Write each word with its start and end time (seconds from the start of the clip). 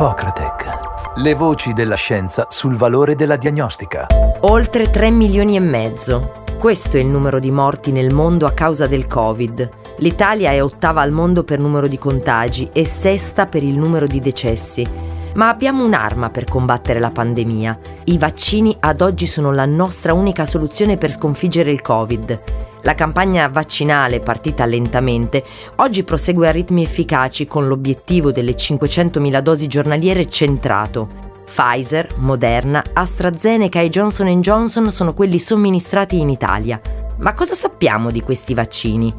Ippocratec. 0.00 1.16
Le 1.16 1.34
voci 1.34 1.72
della 1.72 1.96
scienza 1.96 2.46
sul 2.50 2.76
valore 2.76 3.16
della 3.16 3.34
diagnostica. 3.34 4.06
Oltre 4.42 4.90
3 4.90 5.10
milioni 5.10 5.56
e 5.56 5.58
mezzo. 5.58 6.44
Questo 6.56 6.98
è 6.98 7.00
il 7.00 7.06
numero 7.06 7.40
di 7.40 7.50
morti 7.50 7.90
nel 7.90 8.14
mondo 8.14 8.46
a 8.46 8.52
causa 8.52 8.86
del 8.86 9.08
Covid. 9.08 9.96
L'Italia 9.96 10.52
è 10.52 10.62
ottava 10.62 11.00
al 11.00 11.10
mondo 11.10 11.42
per 11.42 11.58
numero 11.58 11.88
di 11.88 11.98
contagi 11.98 12.70
e 12.72 12.86
sesta 12.86 13.46
per 13.46 13.64
il 13.64 13.76
numero 13.76 14.06
di 14.06 14.20
decessi. 14.20 14.88
Ma 15.34 15.48
abbiamo 15.48 15.84
un'arma 15.84 16.30
per 16.30 16.44
combattere 16.44 17.00
la 17.00 17.10
pandemia. 17.10 17.78
I 18.04 18.18
vaccini 18.18 18.76
ad 18.78 19.00
oggi 19.00 19.26
sono 19.26 19.52
la 19.52 19.66
nostra 19.66 20.12
unica 20.12 20.46
soluzione 20.46 20.96
per 20.96 21.10
sconfiggere 21.10 21.72
il 21.72 21.82
Covid. 21.82 22.67
La 22.82 22.94
campagna 22.94 23.48
vaccinale, 23.48 24.20
partita 24.20 24.64
lentamente, 24.64 25.44
oggi 25.76 26.04
prosegue 26.04 26.48
a 26.48 26.52
ritmi 26.52 26.82
efficaci 26.82 27.46
con 27.46 27.66
l'obiettivo 27.66 28.30
delle 28.30 28.54
500.000 28.54 29.40
dosi 29.40 29.66
giornaliere 29.66 30.28
centrato. 30.28 31.26
Pfizer, 31.44 32.14
Moderna, 32.18 32.84
AstraZeneca 32.92 33.80
e 33.80 33.88
Johnson 33.88 34.28
Johnson 34.40 34.92
sono 34.92 35.12
quelli 35.12 35.38
somministrati 35.38 36.20
in 36.20 36.28
Italia. 36.28 36.80
Ma 37.18 37.34
cosa 37.34 37.54
sappiamo 37.54 38.12
di 38.12 38.22
questi 38.22 38.54
vaccini? 38.54 39.12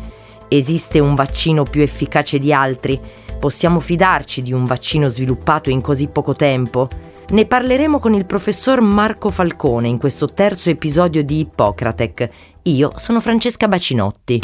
Esiste 0.48 1.00
un 1.00 1.16
vaccino 1.16 1.64
più 1.64 1.82
efficace 1.82 2.40
di 2.40 2.54
altri? 2.54 3.00
Possiamo 3.40 3.80
fidarci 3.80 4.42
di 4.42 4.52
un 4.52 4.66
vaccino 4.66 5.08
sviluppato 5.08 5.70
in 5.70 5.80
così 5.80 6.08
poco 6.08 6.36
tempo? 6.36 6.90
Ne 7.30 7.46
parleremo 7.46 7.98
con 7.98 8.14
il 8.14 8.26
professor 8.26 8.82
Marco 8.82 9.30
Falcone 9.30 9.88
in 9.88 9.98
questo 9.98 10.28
terzo 10.28 10.70
episodio 10.70 11.24
di 11.24 11.40
Ippocratec. 11.40 12.30
Io 12.64 12.92
sono 12.98 13.22
Francesca 13.22 13.70
Bacinotti. 13.70 14.42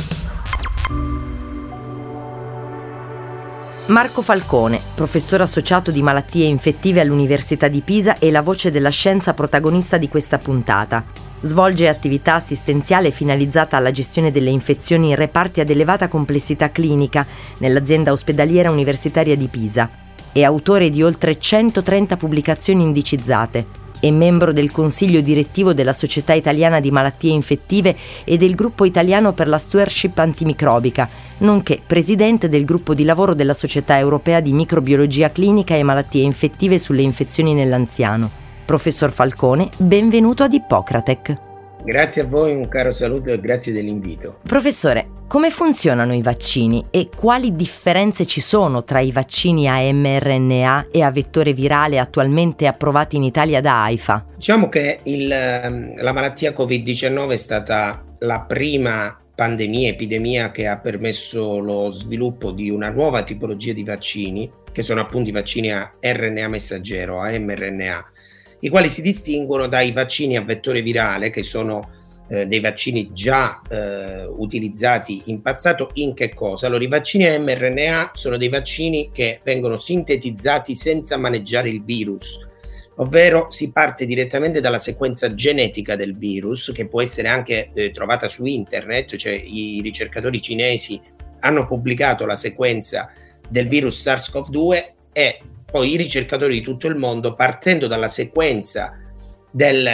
Marco 3.87 4.23
Falcone, 4.23 4.81
professore 4.95 5.43
associato 5.43 5.91
di 5.91 6.01
malattie 6.01 6.47
infettive 6.47 7.01
all'Università 7.01 7.67
di 7.67 7.81
Pisa 7.81 8.17
e 8.17 8.31
la 8.31 8.41
voce 8.41 8.71
della 8.71 8.89
scienza 8.89 9.35
protagonista 9.35 9.97
di 9.97 10.09
questa 10.09 10.39
puntata. 10.39 11.03
Svolge 11.41 11.87
attività 11.87 12.33
assistenziale 12.33 13.11
finalizzata 13.11 13.77
alla 13.77 13.91
gestione 13.91 14.31
delle 14.31 14.49
infezioni 14.49 15.09
in 15.09 15.15
reparti 15.15 15.59
ad 15.59 15.69
elevata 15.69 16.07
complessità 16.07 16.71
clinica 16.71 17.27
nell'azienda 17.59 18.11
ospedaliera 18.11 18.71
universitaria 18.71 19.35
di 19.35 19.47
Pisa 19.47 19.87
è 20.31 20.43
autore 20.43 20.89
di 20.89 21.01
oltre 21.01 21.39
130 21.39 22.17
pubblicazioni 22.17 22.83
indicizzate. 22.83 23.84
È 24.05 24.11
membro 24.11 24.53
del 24.53 24.71
consiglio 24.71 25.19
direttivo 25.19 25.73
della 25.73 25.91
Società 25.91 26.33
Italiana 26.33 26.79
di 26.79 26.91
Malattie 26.91 27.31
Infettive 27.31 27.95
e 28.23 28.37
del 28.37 28.53
gruppo 28.53 28.85
italiano 28.85 29.33
per 29.33 29.47
la 29.47 29.57
stewardship 29.57 30.19
antimicrobica, 30.19 31.09
nonché 31.39 31.81
presidente 31.83 32.47
del 32.47 32.65
gruppo 32.65 32.93
di 32.93 33.03
lavoro 33.03 33.33
della 33.33 33.55
Società 33.55 33.97
Europea 33.97 34.41
di 34.41 34.53
Microbiologia 34.53 35.31
Clinica 35.31 35.73
e 35.73 35.81
Malattie 35.81 36.21
Infettive 36.21 36.77
sulle 36.77 37.01
infezioni 37.01 37.55
nell'anziano. 37.55 38.29
Professor 38.63 39.11
Falcone, 39.11 39.69
benvenuto 39.77 40.43
ad 40.43 40.53
Ippocratec. 40.53 41.54
Grazie 41.85 42.23
a 42.23 42.25
voi, 42.25 42.55
un 42.55 42.67
caro 42.67 42.91
saluto 42.91 43.29
e 43.29 43.39
grazie 43.39 43.71
dell'invito. 43.71 44.39
Professore, 44.41 45.09
come 45.27 45.51
funzionano 45.51 46.15
i 46.15 46.23
vaccini 46.23 46.83
e 46.89 47.09
quali 47.15 47.55
differenze 47.55 48.25
ci 48.25 48.41
sono 48.41 48.83
tra 48.83 49.01
i 49.01 49.11
vaccini 49.11 49.69
a 49.69 49.77
mRNA 49.93 50.87
e 50.89 51.03
a 51.03 51.11
vettore 51.11 51.53
virale 51.53 51.99
attualmente 51.99 52.65
approvati 52.65 53.17
in 53.17 53.23
Italia 53.23 53.61
da 53.61 53.83
AIFA? 53.83 54.25
Diciamo 54.35 54.67
che 54.67 55.01
il, 55.03 55.31
ehm, 55.31 56.01
la 56.01 56.11
malattia 56.11 56.55
Covid-19 56.57 57.29
è 57.29 57.37
stata 57.37 58.03
la 58.17 58.39
prima 58.39 59.15
pandemia, 59.35 59.89
epidemia 59.89 60.49
che 60.49 60.65
ha 60.65 60.79
permesso 60.79 61.59
lo 61.59 61.91
sviluppo 61.91 62.49
di 62.49 62.71
una 62.71 62.89
nuova 62.89 63.21
tipologia 63.21 63.73
di 63.73 63.83
vaccini, 63.83 64.51
che 64.71 64.81
sono 64.81 65.01
appunto 65.01 65.29
i 65.29 65.33
vaccini 65.33 65.71
a 65.71 65.91
RNA 66.01 66.47
messaggero, 66.47 67.19
a 67.19 67.29
mRNA 67.37 68.09
i 68.65 68.69
quali 68.69 68.89
si 68.89 69.03
distinguono 69.03 69.67
dai 69.67 69.91
vaccini 69.91 70.35
a 70.35 70.41
vettore 70.41 70.81
virale, 70.81 71.29
che 71.29 71.43
sono 71.43 71.91
eh, 72.27 72.47
dei 72.47 72.59
vaccini 72.59 73.11
già 73.13 73.61
eh, 73.69 74.25
utilizzati 74.25 75.21
in 75.25 75.43
passato. 75.43 75.91
In 75.93 76.15
che 76.15 76.33
cosa? 76.33 76.65
Allora, 76.65 76.83
i 76.83 76.87
vaccini 76.87 77.27
a 77.27 77.39
mRNA 77.39 78.11
sono 78.15 78.37
dei 78.37 78.49
vaccini 78.49 79.11
che 79.13 79.39
vengono 79.43 79.77
sintetizzati 79.77 80.75
senza 80.75 81.15
maneggiare 81.15 81.69
il 81.69 81.83
virus, 81.83 82.39
ovvero 82.95 83.51
si 83.51 83.71
parte 83.71 84.03
direttamente 84.03 84.61
dalla 84.61 84.79
sequenza 84.79 85.35
genetica 85.35 85.95
del 85.95 86.17
virus, 86.17 86.71
che 86.73 86.87
può 86.87 87.03
essere 87.03 87.27
anche 87.27 87.69
eh, 87.71 87.91
trovata 87.91 88.27
su 88.27 88.45
internet, 88.45 89.15
cioè 89.15 89.33
i 89.33 89.79
ricercatori 89.83 90.41
cinesi 90.41 90.99
hanno 91.41 91.67
pubblicato 91.67 92.25
la 92.25 92.35
sequenza 92.35 93.11
del 93.47 93.67
virus 93.67 94.03
SARS-CoV-2 94.03 94.85
e 95.13 95.39
poi 95.75 95.91
i 95.91 95.97
ricercatori 95.97 96.53
di 96.53 96.61
tutto 96.61 96.87
il 96.87 96.95
mondo, 96.95 97.33
partendo 97.33 97.87
dalla 97.87 98.07
sequenza 98.07 98.97
del, 99.51 99.85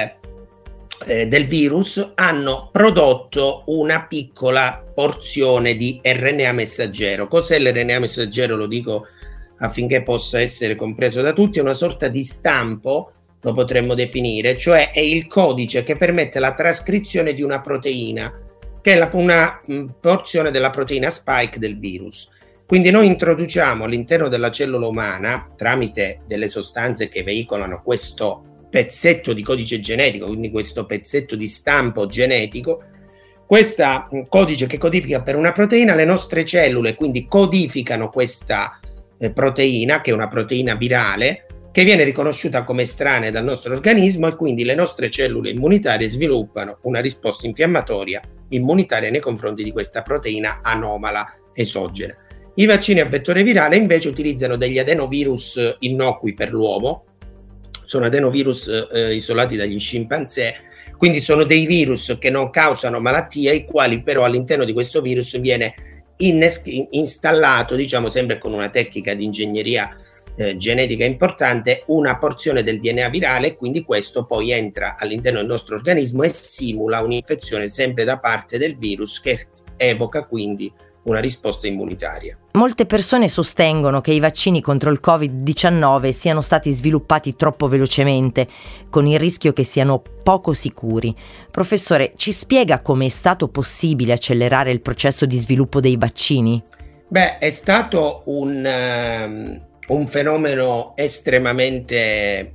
eh, 1.08 1.26
del 1.26 1.48
virus, 1.48 2.12
hanno 2.14 2.70
prodotto 2.72 3.64
una 3.66 4.06
piccola 4.06 4.86
porzione 4.94 5.74
di 5.74 6.00
RNA 6.04 6.52
messaggero. 6.52 7.28
Cos'è 7.28 7.58
l'RNA 7.58 7.98
messaggero? 7.98 8.56
Lo 8.56 8.68
dico 8.68 9.08
affinché 9.58 10.04
possa 10.04 10.40
essere 10.40 10.76
compreso 10.76 11.24
da 11.24 11.34
tutti, 11.34 11.58
è 11.58 11.64
una 11.64 11.74
sorta 11.74 12.10
di 12.10 12.24
stampo, 12.24 13.12
lo 13.42 13.54
potremmo 13.54 13.96
definire, 13.96 14.56
cioè 14.58 14.92
è 14.92 15.00
il 15.00 15.26
codice 15.26 15.82
che 15.82 15.98
permette 15.98 16.38
la 16.38 16.54
trascrizione 16.54 17.34
di 17.34 17.42
una 17.42 17.60
proteina, 17.60 18.32
che 18.82 18.94
è 18.94 18.98
la, 19.00 19.10
una 19.14 19.60
mh, 19.66 19.86
porzione 20.00 20.52
della 20.52 20.70
proteina 20.70 21.10
spike 21.10 21.58
del 21.58 21.80
virus. 21.80 22.30
Quindi 22.72 22.90
noi 22.90 23.08
introduciamo 23.08 23.84
all'interno 23.84 24.30
della 24.30 24.50
cellula 24.50 24.88
umana, 24.88 25.46
tramite 25.58 26.22
delle 26.26 26.48
sostanze 26.48 27.10
che 27.10 27.22
veicolano 27.22 27.82
questo 27.84 28.66
pezzetto 28.70 29.34
di 29.34 29.44
codice 29.44 29.82
genetico, 29.82 30.28
quindi 30.28 30.50
questo 30.50 30.86
pezzetto 30.86 31.36
di 31.36 31.48
stampo 31.48 32.08
genetico, 32.08 32.82
questo 33.46 34.08
codice 34.30 34.68
che 34.68 34.78
codifica 34.78 35.22
per 35.22 35.36
una 35.36 35.52
proteina, 35.52 35.96
le 35.96 36.06
nostre 36.06 36.46
cellule 36.46 36.96
quindi 36.96 37.28
codificano 37.28 38.08
questa 38.08 38.80
eh, 39.20 39.32
proteina, 39.34 40.00
che 40.00 40.12
è 40.12 40.14
una 40.14 40.30
proteina 40.30 40.74
virale, 40.76 41.48
che 41.74 41.84
viene 41.84 42.06
riconosciuta 42.06 42.64
come 42.64 42.84
estranea 42.84 43.32
dal 43.32 43.44
nostro 43.44 43.74
organismo 43.74 44.30
e 44.30 44.38
quindi 44.38 44.64
le 44.64 44.76
nostre 44.76 45.10
cellule 45.10 45.50
immunitarie 45.50 46.08
sviluppano 46.08 46.78
una 46.84 47.02
risposta 47.02 47.48
infiammatoria 47.48 48.22
immunitaria 48.48 49.12
nei 49.12 49.20
confronti 49.20 49.62
di 49.62 49.74
questa 49.74 50.04
proteina 50.04 50.60
anomala 50.62 51.26
esogena. 51.54 52.16
I 52.56 52.66
vaccini 52.66 53.00
a 53.00 53.06
vettore 53.06 53.44
virale 53.44 53.78
invece 53.78 54.10
utilizzano 54.10 54.58
degli 54.58 54.78
adenovirus 54.78 55.78
innocui 55.80 56.34
per 56.34 56.52
l'uomo, 56.52 57.06
sono 57.86 58.06
adenovirus 58.06 58.88
eh, 58.92 59.16
isolati 59.16 59.56
dagli 59.56 59.80
scimpanzé, 59.80 60.56
quindi 60.98 61.22
sono 61.22 61.44
dei 61.46 61.66
virus 61.66 62.18
che 62.20 62.30
non 62.30 62.50
causano 62.50 63.00
malattia, 63.00 63.54
i 63.54 63.66
quali 63.66 64.04
però 64.04 64.26
all'interno 64.26 64.66
di 64.66 64.74
questo 64.74 65.02
virus 65.02 65.40
viene 65.40 66.04
innes- 66.18 66.64
installato, 66.66 67.76
diciamo 67.76 68.10
sempre 68.10 68.38
con 68.38 68.54
una 68.54 68.70
tecnica 68.70 69.14
di 69.14 69.24
ingegneria 69.24 69.98
eh, 70.36 70.58
genetica 70.58 71.06
importante, 71.06 71.84
una 71.88 72.18
porzione 72.18 72.64
del 72.64 72.80
DNA 72.80 73.10
virale 73.10 73.48
e 73.48 73.56
quindi 73.56 73.84
questo 73.84 74.26
poi 74.26 74.52
entra 74.52 74.96
all'interno 74.98 75.40
del 75.40 75.48
nostro 75.48 75.76
organismo 75.76 76.24
e 76.24 76.34
simula 76.34 77.02
un'infezione 77.02 77.70
sempre 77.70 78.04
da 78.04 78.20
parte 78.20 78.58
del 78.58 78.78
virus 78.78 79.20
che 79.20 79.38
evoca 79.78 80.26
quindi 80.26 80.72
una 81.04 81.20
risposta 81.20 81.68
immunitaria. 81.68 82.38
Molte 82.54 82.86
persone 82.86 83.30
sostengono 83.30 84.02
che 84.02 84.12
i 84.12 84.20
vaccini 84.20 84.62
contro 84.62 84.92
il 84.92 85.00
Covid-19 85.02 86.10
siano 86.10 86.42
stati 86.42 86.72
sviluppati 86.72 87.36
troppo 87.36 87.68
velocemente, 87.68 88.48
con 88.90 89.08
il 89.08 89.18
rischio 89.18 89.54
che 89.54 89.64
siano 89.64 90.02
poco 90.24 90.54
sicuri. 90.54 91.16
Professore, 91.50 92.14
ci 92.16 92.32
spiega 92.32 92.82
come 92.82 93.06
è 93.06 93.10
stato 93.10 93.48
possibile 93.48 94.14
accelerare 94.14 94.72
il 94.72 94.82
processo 94.82 95.26
di 95.26 95.38
sviluppo 95.38 95.80
dei 95.80 95.98
vaccini? 95.98 96.62
Beh, 97.08 97.40
è 97.40 97.50
stato 97.50 98.24
un, 98.26 98.64
um, 98.66 99.62
un 99.88 100.08
fenomeno 100.08 100.94
estremamente 100.96 102.54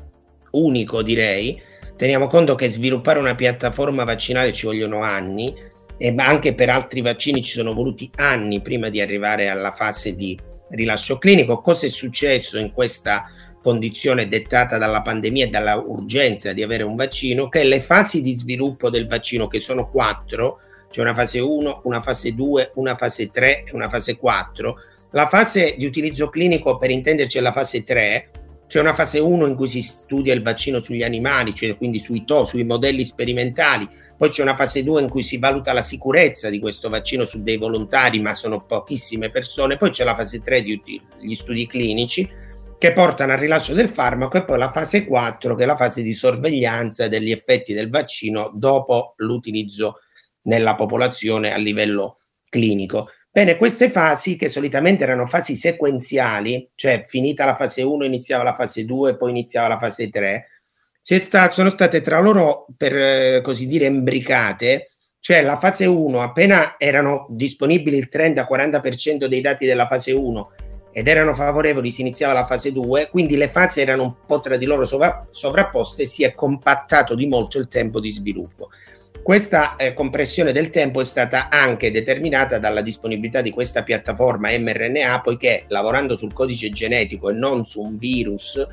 unico, 0.53 1.03
direi. 1.03 1.61
Teniamo 1.97 2.27
conto 2.27 2.55
che 2.55 2.69
sviluppare 2.69 3.19
una 3.19 3.35
piattaforma 3.35 4.05
vaccinale 4.05 4.53
ci 4.53 4.67
vogliono 4.67 5.01
anni, 5.01 5.55
e 5.99 6.15
anche 6.17 6.55
per 6.55 6.71
altri 6.71 7.01
vaccini 7.01 7.43
ci 7.43 7.53
sono 7.53 7.73
voluti 7.73 8.11
anni 8.17 8.61
prima 8.61 8.89
di 8.89 9.01
arrivare 9.01 9.49
alla 9.49 9.73
fase 9.73 10.15
di 10.15 10.39
rilascio 10.71 11.19
clinico. 11.19 11.61
Cosa 11.61 11.87
è 11.87 11.89
successo 11.89 12.59
in 12.59 12.73
questa 12.73 13.31
condizione 13.63 14.29
dettata 14.29 14.79
dalla 14.79 15.03
pandemia 15.03 15.47
e 15.47 15.49
dalla 15.49 15.77
urgenza 15.77 16.53
di 16.53 16.63
avere 16.63 16.83
un 16.83 16.97
vaccino? 16.97 17.49
Che 17.49 17.65
le 17.65 17.81
fasi 17.81 18.21
di 18.21 18.35
sviluppo 18.35 18.91
del 18.91 19.07
vaccino, 19.07 19.49
che 19.49 19.61
sono 19.61 19.89
quattro, 19.89 20.61
c'è 20.91 21.01
una 21.01 21.15
fase 21.15 21.41
1, 21.41 21.81
una 21.85 22.01
fase 22.01 22.35
2, 22.35 22.73
una 22.75 22.97
fase 22.97 23.31
3 23.31 23.65
e 23.65 23.75
una 23.75 23.89
fase 23.89 24.17
4. 24.17 24.77
La 25.11 25.29
fase 25.29 25.75
di 25.77 25.87
utilizzo 25.87 26.29
clinico, 26.29 26.77
per 26.77 26.91
intenderci, 26.91 27.39
è 27.39 27.41
la 27.41 27.53
fase 27.53 27.83
3. 27.83 28.31
C'è 28.67 28.81
una 28.81 28.95
fase 28.95 29.19
1 29.19 29.47
in 29.47 29.55
cui 29.55 29.69
si 29.69 29.81
studia 29.81 30.35
il 30.35 30.43
vaccino 30.43 30.81
sugli 30.81 31.03
animali, 31.03 31.55
cioè 31.55 31.77
quindi 31.77 32.01
sui 32.01 32.25
to, 32.25 32.45
sui 32.45 32.65
modelli 32.65 33.05
sperimentali 33.05 33.89
poi 34.17 34.31
c'è 34.31 34.43
una 34.43 34.57
fase 34.57 34.83
2 34.83 35.03
in 35.03 35.09
cui 35.11 35.23
si 35.23 35.37
valuta 35.37 35.75
la 35.75 35.83
sicurezza 35.83 36.49
di 36.49 36.59
questo 36.59 36.89
vaccino 36.89 37.27
su 37.27 37.43
dei 37.43 37.59
volontari, 37.59 38.19
ma 38.21 38.33
sono 38.33 38.65
pochissime 38.65 39.31
persone. 39.31 39.77
Poi 39.77 39.91
c'è 39.91 40.05
la 40.05 40.15
fase 40.15 40.41
3 40.41 40.63
di 40.63 41.03
gli 41.21 41.35
studi 41.35 41.67
clinici 41.67 42.29
che 42.79 42.93
portano 42.93 43.33
al 43.33 43.39
rilascio 43.39 43.75
del 43.75 43.89
farmaco 43.89 44.39
e 44.39 44.45
poi 44.45 44.59
la 44.59 44.71
fase 44.71 45.05
4 45.05 45.55
che 45.55 45.63
è 45.65 45.67
la 45.67 45.77
fase 45.77 46.03
di 46.03 46.15
sorveglianza 46.15 47.09
degli 47.09 47.31
effetti 47.31 47.75
del 47.75 47.91
vaccino 47.91 48.51
dopo 48.55 49.15
l'utilizzo 49.19 50.01
nella 50.43 50.75
popolazione 50.75 51.53
a 51.53 51.57
livello 51.59 52.19
clinico. 52.49 53.11
Bene, 53.37 53.59
queste 53.59 53.91
fasi 53.91 54.35
che 54.37 54.49
solitamente 54.49 55.03
erano 55.03 55.27
fasi 55.27 55.57
sequenziali, 55.57 56.71
cioè 56.75 57.03
finita 57.05 57.45
la 57.45 57.55
fase 57.55 57.83
1 57.83 58.07
iniziava 58.07 58.43
la 58.43 58.55
fase 58.55 58.87
2, 58.87 59.19
poi 59.19 59.29
iniziava 59.29 59.69
la 59.69 59.79
fase 59.79 60.09
3, 60.09 60.47
sono 61.51 61.69
state 61.69 62.01
tra 62.01 62.19
loro 62.19 62.65
per 62.79 62.97
eh, 62.97 63.41
così 63.43 63.67
dire 63.67 63.85
imbricate, 63.85 64.93
cioè 65.21 65.43
la 65.43 65.59
fase 65.59 65.85
1 65.85 66.23
appena 66.23 66.77
erano 66.79 67.27
disponibili 67.29 67.99
il 67.99 68.09
30-40% 68.11 69.27
dei 69.27 69.43
dati 69.43 69.67
della 69.67 69.87
fase 69.87 70.13
1 70.13 70.53
ed 70.91 71.07
erano 71.07 71.35
favorevoli, 71.35 71.93
si 71.93 72.01
iniziava 72.01 72.33
la 72.33 72.47
fase 72.47 72.73
2, 72.73 73.11
quindi 73.11 73.37
le 73.37 73.49
fasi 73.49 73.83
erano 73.83 74.03
un 74.03 74.15
po' 74.27 74.41
tra 74.41 74.57
di 74.57 74.65
loro 74.65 74.87
sovra- 74.87 75.29
sovrapposte 75.31 76.05
e 76.05 76.07
si 76.07 76.25
è 76.25 76.33
compattato 76.33 77.15
di 77.15 77.27
molto 77.27 77.59
il 77.59 77.69
tempo 77.69 78.01
di 78.01 78.11
sviluppo. 78.13 78.71
Questa 79.27 79.75
eh, 79.75 79.93
compressione 79.93 80.53
del 80.53 80.71
tempo 80.71 81.01
è 81.01 81.05
stata 81.05 81.49
anche 81.51 81.91
determinata 81.91 82.61
dalla 82.61 82.81
disponibilità 82.81 83.41
di 83.41 83.51
questa 83.51 83.83
piattaforma 83.83 84.57
mRNA, 84.57 85.21
poiché 85.21 85.65
lavorando 85.67 86.17
sul 86.17 86.33
codice 86.33 86.71
genetico 86.71 87.31
e 87.31 87.33
non 87.33 87.65
su 87.65 87.81
un 87.81 87.97
virus, 87.97 88.65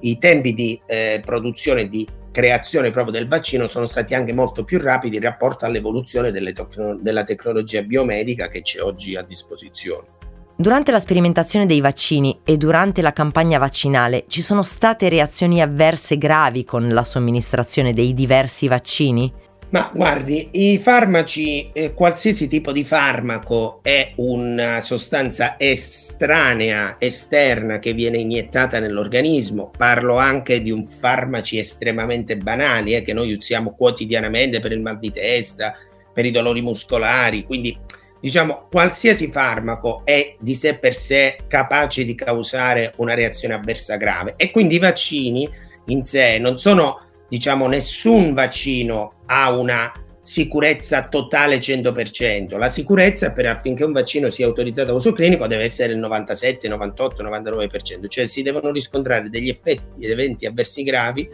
i 0.00 0.18
tempi 0.18 0.52
di 0.52 0.78
eh, 0.84 1.22
produzione 1.24 1.88
di 1.88 2.06
creazione 2.30 2.90
proprio 2.90 3.14
del 3.14 3.26
vaccino 3.26 3.66
sono 3.66 3.86
stati 3.86 4.12
anche 4.12 4.34
molto 4.34 4.64
più 4.64 4.78
rapidi 4.80 5.16
in 5.16 5.22
rapporto 5.22 5.64
all'evoluzione 5.64 6.30
tecno- 6.30 6.98
della 7.00 7.24
tecnologia 7.24 7.80
biomedica 7.80 8.48
che 8.48 8.60
c'è 8.60 8.82
oggi 8.82 9.16
a 9.16 9.22
disposizione. 9.22 10.08
Durante 10.54 10.90
la 10.90 11.00
sperimentazione 11.00 11.64
dei 11.64 11.80
vaccini 11.80 12.38
e 12.44 12.58
durante 12.58 13.00
la 13.00 13.14
campagna 13.14 13.56
vaccinale 13.56 14.26
ci 14.28 14.42
sono 14.42 14.62
state 14.62 15.08
reazioni 15.08 15.62
avverse 15.62 16.18
gravi 16.18 16.66
con 16.66 16.86
la 16.88 17.02
somministrazione 17.02 17.94
dei 17.94 18.12
diversi 18.12 18.68
vaccini? 18.68 19.50
Ma 19.72 19.90
guardi, 19.90 20.50
i 20.52 20.76
farmaci, 20.76 21.70
eh, 21.72 21.94
qualsiasi 21.94 22.46
tipo 22.46 22.72
di 22.72 22.84
farmaco 22.84 23.80
è 23.80 24.12
una 24.16 24.82
sostanza 24.82 25.54
estranea, 25.58 26.96
esterna 26.98 27.78
che 27.78 27.94
viene 27.94 28.18
iniettata 28.18 28.78
nell'organismo. 28.80 29.70
Parlo 29.74 30.18
anche 30.18 30.60
di 30.60 30.70
un 30.70 30.84
farmaci 30.84 31.56
estremamente 31.56 32.36
banali 32.36 32.94
eh, 32.94 33.00
che 33.00 33.14
noi 33.14 33.32
usiamo 33.32 33.74
quotidianamente 33.74 34.60
per 34.60 34.72
il 34.72 34.82
mal 34.82 34.98
di 34.98 35.10
testa, 35.10 35.74
per 36.12 36.26
i 36.26 36.30
dolori 36.30 36.60
muscolari. 36.60 37.44
Quindi, 37.46 37.74
diciamo, 38.20 38.66
qualsiasi 38.70 39.30
farmaco 39.30 40.02
è 40.04 40.36
di 40.38 40.54
sé 40.54 40.74
per 40.74 40.92
sé 40.92 41.38
capace 41.48 42.04
di 42.04 42.14
causare 42.14 42.92
una 42.98 43.14
reazione 43.14 43.54
avversa 43.54 43.96
grave. 43.96 44.34
E 44.36 44.50
quindi 44.50 44.74
i 44.74 44.80
vaccini 44.80 45.48
in 45.86 46.04
sé 46.04 46.36
non 46.36 46.58
sono 46.58 47.06
diciamo 47.32 47.66
nessun 47.66 48.34
vaccino 48.34 49.22
ha 49.24 49.50
una 49.50 49.90
sicurezza 50.20 51.08
totale 51.08 51.60
100%. 51.60 52.58
La 52.58 52.68
sicurezza 52.68 53.32
per 53.32 53.46
affinché 53.46 53.84
un 53.84 53.92
vaccino 53.92 54.28
sia 54.28 54.44
autorizzato 54.44 54.92
a 54.92 54.96
uso 54.96 55.12
clinico 55.12 55.46
deve 55.46 55.64
essere 55.64 55.94
il 55.94 55.98
97, 55.98 56.68
98, 56.68 57.24
99%, 57.24 58.06
cioè 58.06 58.26
si 58.26 58.42
devono 58.42 58.70
riscontrare 58.70 59.30
degli 59.30 59.48
effetti 59.48 60.04
ed 60.04 60.10
eventi 60.10 60.44
avversi 60.44 60.82
gravi 60.82 61.26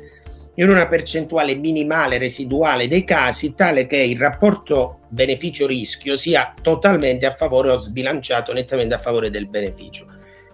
in 0.54 0.70
una 0.70 0.86
percentuale 0.86 1.56
minimale 1.56 2.16
residuale 2.18 2.86
dei 2.86 3.02
casi 3.02 3.54
tale 3.54 3.88
che 3.88 3.96
il 3.96 4.18
rapporto 4.18 5.00
beneficio-rischio 5.08 6.16
sia 6.16 6.54
totalmente 6.62 7.26
a 7.26 7.34
favore 7.34 7.70
o 7.70 7.80
sbilanciato 7.80 8.52
nettamente 8.52 8.94
a 8.94 8.98
favore 8.98 9.30
del 9.30 9.48
beneficio. 9.48 10.06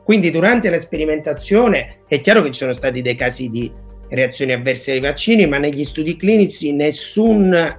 Quindi 0.05 0.31
durante 0.31 0.71
la 0.71 0.79
sperimentazione 0.79 2.01
è 2.09 2.19
chiaro 2.19 2.41
che 2.41 2.51
ci 2.51 2.61
sono 2.61 2.73
stati 2.73 3.03
dei 3.03 3.15
casi 3.15 3.49
di 3.49 3.71
reazioni 4.09 4.53
avverse 4.53 4.93
ai 4.93 5.01
vaccini, 5.01 5.47
ma 5.47 5.59
negli 5.59 5.85
studi 5.85 6.17
clinici 6.17 6.73
nessun, 6.73 7.79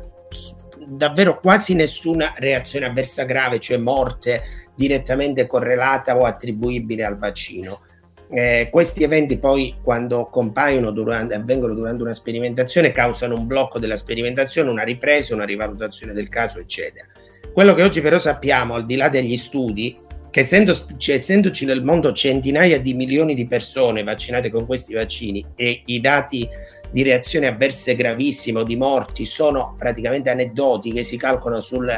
davvero 0.88 1.40
quasi 1.40 1.74
nessuna 1.74 2.34
reazione 2.38 2.86
avversa 2.86 3.24
grave, 3.24 3.60
cioè 3.60 3.78
morte 3.78 4.44
direttamente 4.76 5.48
correlata 5.48 6.18
o 6.18 6.24
attribuibile 6.24 7.04
al 7.04 7.18
vaccino. 7.18 7.82
Eh, 8.30 8.70
questi 8.72 9.04
eventi 9.04 9.38
poi 9.38 9.76
quando 9.84 10.28
compaiono 10.30 10.92
durante, 10.92 11.36
avvengono 11.36 11.76
durante 11.76 12.04
una 12.04 12.14
sperimentazione 12.14 12.92
causano 12.92 13.36
un 13.36 13.46
blocco 13.46 13.80
della 13.80 13.96
sperimentazione, 13.96 14.70
una 14.70 14.84
ripresa, 14.84 15.36
una 15.36 15.46
rivalutazione 15.46 16.12
del 16.14 16.28
caso, 16.28 16.60
eccetera. 16.60 17.08
Quello 17.54 17.74
che 17.74 17.84
oggi 17.84 18.02
però 18.02 18.20
sappiamo, 18.20 18.74
al 18.74 18.86
di 18.86 18.96
là 18.96 19.08
degli 19.08 19.38
studi, 19.38 19.98
che 20.36 20.42
essendo, 20.42 20.78
cioè, 20.98 21.16
essendoci 21.16 21.64
nel 21.64 21.82
mondo 21.82 22.12
centinaia 22.12 22.78
di 22.78 22.94
milioni 22.94 23.36
di 23.36 23.48
persone 23.48 24.04
vaccinate 24.04 24.50
con 24.50 24.66
questi 24.66 24.94
vaccini 24.94 25.46
e 25.56 25.82
i 25.86 26.02
dati 26.02 26.46
di 26.92 27.04
reazioni 27.04 27.46
avverse 27.46 27.96
gravissime 27.96 28.60
o 28.60 28.64
di 28.64 28.76
morti 28.76 29.26
sono 29.26 29.76
praticamente 29.78 30.30
aneddoti 30.30 31.02
si 31.06 31.16
calcolano 31.16 31.62
sul, 31.62 31.90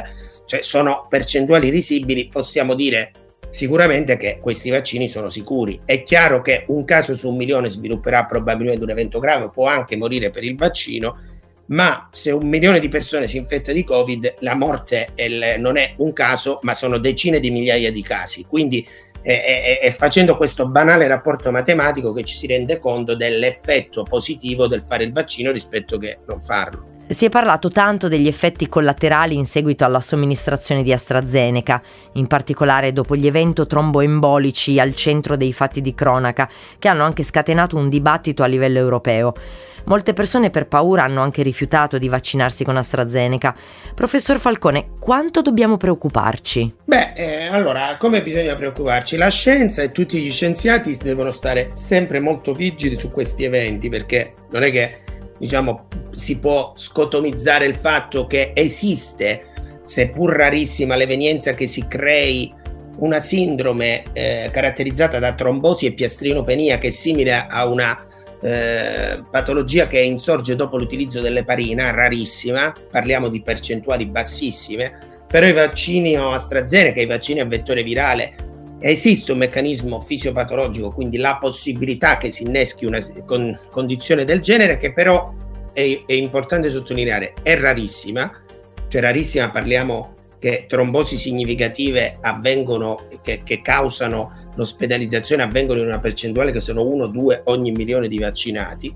cioè 0.46 0.62
sono 0.62 1.08
percentuali 1.08 1.68
risibili, 1.68 2.28
possiamo 2.28 2.76
dire 2.76 3.10
sicuramente 3.50 4.16
che 4.16 4.38
questi 4.40 4.70
vaccini 4.70 5.08
sono 5.08 5.30
sicuri. 5.30 5.80
È 5.84 6.04
chiaro 6.04 6.40
che 6.40 6.62
un 6.68 6.84
caso 6.84 7.16
su 7.16 7.30
un 7.30 7.36
milione 7.36 7.70
svilupperà 7.70 8.24
probabilmente 8.24 8.84
un 8.84 8.90
evento 8.90 9.18
grave, 9.18 9.50
può 9.50 9.66
anche 9.66 9.96
morire 9.96 10.30
per 10.30 10.44
il 10.44 10.54
vaccino, 10.54 11.18
ma 11.68 12.08
se 12.12 12.30
un 12.30 12.46
milione 12.48 12.78
di 12.78 12.88
persone 12.88 13.28
si 13.28 13.36
infetta 13.36 13.72
di 13.72 13.84
Covid, 13.84 14.36
la 14.40 14.54
morte 14.54 15.10
non 15.58 15.76
è 15.76 15.94
un 15.98 16.12
caso, 16.12 16.58
ma 16.62 16.74
sono 16.74 16.98
decine 16.98 17.40
di 17.40 17.50
migliaia 17.50 17.90
di 17.90 18.02
casi. 18.02 18.44
Quindi 18.44 18.86
è, 19.20 19.78
è, 19.80 19.86
è, 19.86 19.90
facendo 19.90 20.36
questo 20.36 20.68
banale 20.68 21.06
rapporto 21.06 21.50
matematico 21.50 22.12
che 22.12 22.24
ci 22.24 22.36
si 22.36 22.46
rende 22.46 22.78
conto 22.78 23.14
dell'effetto 23.14 24.04
positivo 24.04 24.66
del 24.66 24.84
fare 24.86 25.04
il 25.04 25.12
vaccino 25.12 25.50
rispetto 25.50 25.98
che 25.98 26.18
non 26.26 26.40
farlo. 26.40 26.96
Si 27.08 27.24
è 27.24 27.30
parlato 27.30 27.70
tanto 27.70 28.08
degli 28.08 28.26
effetti 28.26 28.68
collaterali 28.68 29.34
in 29.34 29.46
seguito 29.46 29.84
alla 29.84 30.00
somministrazione 30.00 30.82
di 30.82 30.92
AstraZeneca, 30.92 31.82
in 32.14 32.26
particolare 32.26 32.92
dopo 32.92 33.16
gli 33.16 33.26
eventi 33.26 33.66
tromboembolici 33.66 34.78
al 34.78 34.94
centro 34.94 35.36
dei 35.36 35.54
fatti 35.54 35.80
di 35.80 35.94
cronaca, 35.94 36.48
che 36.78 36.88
hanno 36.88 37.04
anche 37.04 37.22
scatenato 37.22 37.76
un 37.76 37.88
dibattito 37.88 38.42
a 38.42 38.46
livello 38.46 38.78
europeo. 38.78 39.32
Molte 39.88 40.12
persone 40.12 40.50
per 40.50 40.66
paura 40.66 41.04
hanno 41.04 41.22
anche 41.22 41.42
rifiutato 41.42 41.96
di 41.96 42.08
vaccinarsi 42.08 42.62
con 42.62 42.76
AstraZeneca. 42.76 43.56
Professor 43.94 44.38
Falcone, 44.38 44.90
quanto 45.00 45.40
dobbiamo 45.40 45.78
preoccuparci? 45.78 46.74
Beh, 46.84 47.14
eh, 47.14 47.46
allora, 47.46 47.96
come 47.98 48.22
bisogna 48.22 48.54
preoccuparci? 48.54 49.16
La 49.16 49.30
scienza 49.30 49.80
e 49.80 49.90
tutti 49.90 50.18
gli 50.18 50.30
scienziati 50.30 50.94
devono 51.02 51.30
stare 51.30 51.70
sempre 51.72 52.20
molto 52.20 52.52
vigili 52.52 52.96
su 52.96 53.10
questi 53.10 53.44
eventi 53.44 53.88
perché 53.88 54.34
non 54.50 54.62
è 54.62 54.70
che, 54.70 55.00
diciamo, 55.38 55.86
si 56.10 56.38
può 56.38 56.74
scotomizzare 56.76 57.64
il 57.64 57.76
fatto 57.76 58.26
che 58.26 58.52
esiste, 58.54 59.46
seppur 59.86 60.36
rarissima, 60.36 60.96
l'evenienza 60.96 61.54
che 61.54 61.66
si 61.66 61.88
crei 61.88 62.54
una 62.98 63.20
sindrome 63.20 64.02
eh, 64.12 64.50
caratterizzata 64.52 65.18
da 65.18 65.32
trombosi 65.32 65.86
e 65.86 65.92
piastrinopenia 65.92 66.76
che 66.76 66.88
è 66.88 66.90
simile 66.90 67.46
a 67.48 67.66
una 67.66 68.04
eh, 68.40 69.22
patologia 69.30 69.86
che 69.86 70.00
insorge 70.00 70.56
dopo 70.56 70.78
l'utilizzo 70.78 71.20
dell'eparina, 71.20 71.90
rarissima, 71.90 72.74
parliamo 72.90 73.28
di 73.28 73.42
percentuali 73.42 74.06
bassissime, 74.06 74.98
però 75.26 75.46
i 75.46 75.52
vaccini 75.52 76.18
o 76.18 76.32
AstraZeneca, 76.32 77.00
i 77.00 77.06
vaccini 77.06 77.40
a 77.40 77.44
vettore 77.44 77.82
virale, 77.82 78.34
esiste 78.80 79.32
un 79.32 79.38
meccanismo 79.38 80.00
fisiopatologico, 80.00 80.90
quindi 80.90 81.16
la 81.16 81.36
possibilità 81.40 82.16
che 82.16 82.30
si 82.30 82.44
inneschi 82.44 82.86
una 82.86 83.00
con, 83.26 83.58
condizione 83.70 84.24
del 84.24 84.40
genere 84.40 84.78
che 84.78 84.92
però 84.92 85.34
è, 85.72 86.02
è 86.06 86.12
importante 86.12 86.70
sottolineare, 86.70 87.34
è 87.42 87.58
rarissima, 87.58 88.30
cioè 88.88 89.00
rarissima 89.00 89.50
parliamo 89.50 90.14
che 90.38 90.66
trombosi 90.68 91.18
significative 91.18 92.16
avvengono, 92.20 93.06
che, 93.22 93.42
che 93.44 93.60
causano 93.60 94.50
l'ospedalizzazione, 94.54 95.42
avvengono 95.42 95.80
in 95.80 95.86
una 95.86 95.98
percentuale 95.98 96.52
che 96.52 96.60
sono 96.60 96.82
1-2 96.84 97.42
ogni 97.44 97.72
milione 97.72 98.08
di 98.08 98.18
vaccinati, 98.18 98.94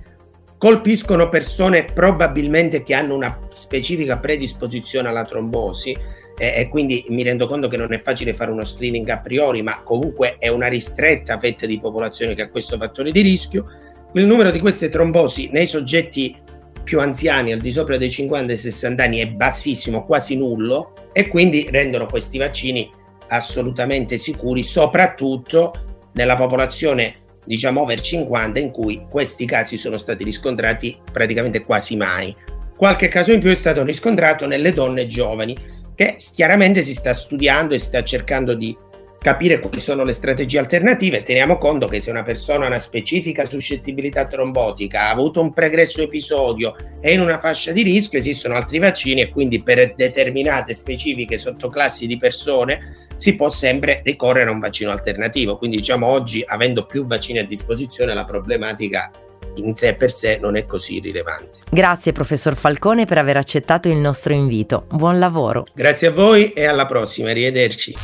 colpiscono 0.56 1.28
persone 1.28 1.84
probabilmente 1.84 2.84
che 2.84 2.94
hanno 2.94 3.16
una 3.16 3.36
specifica 3.48 4.18
predisposizione 4.18 5.08
alla 5.08 5.24
trombosi 5.24 5.90
eh, 6.38 6.54
e 6.56 6.68
quindi 6.68 7.04
mi 7.08 7.24
rendo 7.24 7.48
conto 7.48 7.66
che 7.66 7.76
non 7.76 7.92
è 7.92 8.00
facile 8.00 8.32
fare 8.32 8.52
uno 8.52 8.64
screening 8.64 9.08
a 9.08 9.18
priori, 9.18 9.62
ma 9.62 9.82
comunque 9.82 10.36
è 10.38 10.48
una 10.48 10.68
ristretta 10.68 11.38
fetta 11.38 11.66
di 11.66 11.80
popolazione 11.80 12.34
che 12.34 12.42
ha 12.42 12.48
questo 12.48 12.78
fattore 12.78 13.10
di 13.10 13.20
rischio. 13.20 13.66
Il 14.12 14.26
numero 14.26 14.50
di 14.50 14.60
queste 14.60 14.88
trombosi 14.88 15.48
nei 15.50 15.66
soggetti 15.66 16.36
più 16.84 17.00
anziani, 17.00 17.52
al 17.52 17.60
di 17.60 17.70
sopra 17.70 17.96
dei 17.96 18.10
50 18.10 18.52
e 18.52 18.56
60 18.56 19.02
anni, 19.02 19.18
è 19.18 19.26
bassissimo, 19.26 20.04
quasi 20.04 20.36
nullo, 20.36 20.92
e 21.12 21.28
quindi 21.28 21.68
rendono 21.70 22.06
questi 22.06 22.38
vaccini 22.38 22.90
assolutamente 23.28 24.16
sicuri, 24.18 24.62
soprattutto 24.62 25.72
nella 26.12 26.36
popolazione 26.36 27.16
diciamo 27.44 27.80
over 27.80 28.00
50 28.00 28.58
in 28.60 28.70
cui 28.70 29.06
questi 29.08 29.46
casi 29.46 29.76
sono 29.76 29.96
stati 29.96 30.24
riscontrati 30.24 30.98
praticamente 31.10 31.62
quasi 31.62 31.96
mai. 31.96 32.34
Qualche 32.76 33.08
caso 33.08 33.32
in 33.32 33.40
più 33.40 33.50
è 33.50 33.54
stato 33.54 33.82
riscontrato 33.84 34.46
nelle 34.46 34.72
donne 34.72 35.06
giovani 35.06 35.56
che 35.94 36.16
chiaramente 36.32 36.82
si 36.82 36.94
sta 36.94 37.12
studiando 37.12 37.74
e 37.74 37.78
sta 37.78 38.02
cercando 38.02 38.54
di 38.54 38.76
capire 39.22 39.60
quali 39.60 39.78
sono 39.78 40.02
le 40.02 40.12
strategie 40.12 40.58
alternative. 40.58 41.22
Teniamo 41.22 41.56
conto 41.56 41.86
che 41.86 42.00
se 42.00 42.10
una 42.10 42.24
persona 42.24 42.64
ha 42.64 42.68
una 42.68 42.78
specifica 42.78 43.44
suscettibilità 43.44 44.26
trombotica, 44.26 45.02
ha 45.02 45.10
avuto 45.10 45.40
un 45.40 45.52
pregresso 45.52 46.02
episodio, 46.02 46.76
è 47.00 47.10
in 47.10 47.20
una 47.20 47.38
fascia 47.38 47.70
di 47.70 47.82
rischio, 47.82 48.18
esistono 48.18 48.56
altri 48.56 48.78
vaccini 48.78 49.22
e 49.22 49.28
quindi 49.28 49.62
per 49.62 49.94
determinate 49.94 50.74
specifiche 50.74 51.38
sottoclassi 51.38 52.06
di 52.06 52.18
persone 52.18 52.96
si 53.16 53.36
può 53.36 53.48
sempre 53.50 54.02
ricorrere 54.04 54.50
a 54.50 54.52
un 54.52 54.58
vaccino 54.58 54.90
alternativo. 54.90 55.56
Quindi 55.56 55.76
diciamo 55.76 56.06
oggi, 56.06 56.42
avendo 56.44 56.84
più 56.84 57.06
vaccini 57.06 57.38
a 57.38 57.44
disposizione, 57.44 58.14
la 58.14 58.24
problematica 58.24 59.10
in 59.56 59.76
sé 59.76 59.94
per 59.94 60.10
sé 60.10 60.38
non 60.40 60.56
è 60.56 60.66
così 60.66 60.98
rilevante. 60.98 61.60
Grazie 61.70 62.10
professor 62.12 62.56
Falcone 62.56 63.04
per 63.04 63.18
aver 63.18 63.36
accettato 63.36 63.88
il 63.88 63.98
nostro 63.98 64.32
invito. 64.32 64.86
Buon 64.90 65.20
lavoro. 65.20 65.66
Grazie 65.72 66.08
a 66.08 66.12
voi 66.12 66.48
e 66.48 66.64
alla 66.64 66.86
prossima, 66.86 67.30
arrivederci. 67.30 67.94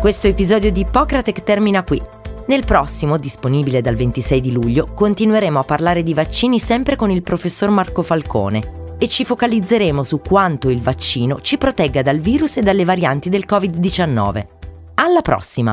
Questo 0.00 0.28
episodio 0.28 0.70
di 0.70 0.82
Ippocratec 0.82 1.42
termina 1.42 1.82
qui. 1.82 2.00
Nel 2.46 2.64
prossimo, 2.64 3.18
disponibile 3.18 3.80
dal 3.80 3.96
26 3.96 4.40
di 4.40 4.52
luglio, 4.52 4.86
continueremo 4.94 5.58
a 5.58 5.64
parlare 5.64 6.04
di 6.04 6.14
vaccini 6.14 6.60
sempre 6.60 6.94
con 6.94 7.10
il 7.10 7.24
professor 7.24 7.68
Marco 7.70 8.02
Falcone 8.04 8.94
e 8.96 9.08
ci 9.08 9.24
focalizzeremo 9.24 10.04
su 10.04 10.20
quanto 10.20 10.70
il 10.70 10.80
vaccino 10.80 11.40
ci 11.40 11.58
protegga 11.58 12.02
dal 12.02 12.20
virus 12.20 12.58
e 12.58 12.62
dalle 12.62 12.84
varianti 12.84 13.28
del 13.28 13.44
Covid-19. 13.44 14.46
Alla 14.94 15.20
prossima! 15.20 15.72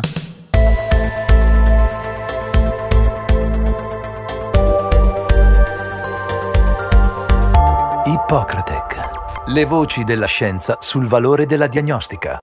Ippocratec. 8.05 9.50
Le 9.50 9.65
voci 9.65 10.03
della 10.03 10.25
scienza 10.25 10.77
sul 10.79 11.05
valore 11.05 11.46
della 11.46 11.67
diagnostica. 11.67 12.39